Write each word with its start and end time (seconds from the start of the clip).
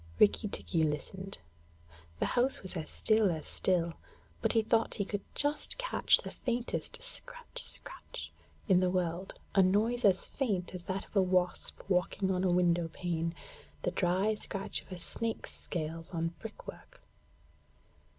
Rikki 0.17 0.47
tikki 0.47 0.81
listened. 0.81 1.37
The 2.17 2.25
house 2.33 2.63
was 2.63 2.75
as 2.75 2.89
still 2.89 3.29
as 3.29 3.45
still, 3.45 3.93
but 4.41 4.53
he 4.53 4.63
thought 4.63 4.95
he 4.95 5.05
could 5.05 5.21
just 5.35 5.77
catch 5.77 6.17
the 6.17 6.31
faintest 6.31 6.99
scratch 7.03 7.61
scratch 7.61 8.31
in 8.67 8.79
the 8.79 8.89
world, 8.89 9.35
a 9.53 9.61
noise 9.61 10.03
as 10.03 10.25
faint 10.25 10.73
as 10.73 10.85
that 10.85 11.05
of 11.05 11.15
a 11.15 11.21
wasp 11.21 11.83
walking 11.87 12.31
on 12.31 12.43
a 12.43 12.49
window 12.49 12.87
pane, 12.87 13.35
the 13.83 13.91
dry 13.91 14.33
scratch 14.33 14.81
of 14.81 14.91
a 14.91 14.97
snake's 14.97 15.55
scales 15.55 16.09
on 16.09 16.29
brickwork. 16.39 17.03